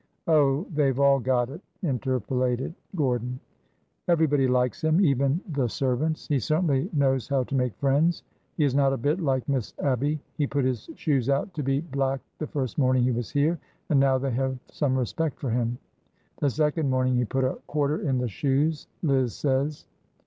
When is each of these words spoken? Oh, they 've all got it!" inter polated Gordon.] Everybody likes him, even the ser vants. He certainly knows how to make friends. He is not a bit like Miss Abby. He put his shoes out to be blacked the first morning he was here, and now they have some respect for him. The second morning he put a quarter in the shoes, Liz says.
Oh, 0.25 0.65
they 0.73 0.89
've 0.89 0.99
all 0.99 1.19
got 1.19 1.51
it!" 1.51 1.61
inter 1.83 2.19
polated 2.19 2.73
Gordon.] 2.95 3.39
Everybody 4.07 4.47
likes 4.47 4.83
him, 4.83 4.99
even 5.05 5.39
the 5.47 5.69
ser 5.69 5.95
vants. 5.95 6.27
He 6.27 6.39
certainly 6.39 6.89
knows 6.91 7.27
how 7.27 7.43
to 7.43 7.53
make 7.55 7.75
friends. 7.75 8.23
He 8.57 8.63
is 8.63 8.73
not 8.73 8.93
a 8.93 8.97
bit 8.97 9.19
like 9.21 9.47
Miss 9.47 9.75
Abby. 9.77 10.19
He 10.39 10.47
put 10.47 10.65
his 10.65 10.89
shoes 10.95 11.29
out 11.29 11.53
to 11.53 11.61
be 11.61 11.81
blacked 11.81 12.25
the 12.39 12.47
first 12.47 12.79
morning 12.79 13.03
he 13.03 13.11
was 13.11 13.29
here, 13.29 13.59
and 13.89 13.99
now 13.99 14.17
they 14.17 14.31
have 14.31 14.57
some 14.71 14.97
respect 14.97 15.39
for 15.39 15.51
him. 15.51 15.77
The 16.37 16.49
second 16.49 16.89
morning 16.89 17.13
he 17.17 17.25
put 17.25 17.43
a 17.43 17.59
quarter 17.67 17.99
in 18.01 18.17
the 18.17 18.27
shoes, 18.27 18.87
Liz 19.03 19.35
says. 19.35 19.85